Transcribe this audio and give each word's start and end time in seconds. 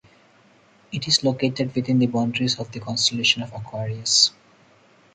It 0.91 1.07
is 1.07 1.23
located 1.23 1.75
within 1.75 1.99
the 1.99 2.07
boundaries 2.07 2.59
of 2.59 2.71
the 2.71 2.79
constellation 2.79 3.43
of 3.43 3.53
Aquarius. 3.53 4.31